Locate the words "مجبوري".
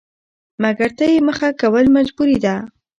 1.95-2.37